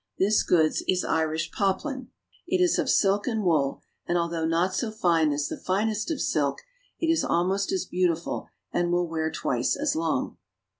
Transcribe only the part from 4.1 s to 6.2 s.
although not so fine as the finest of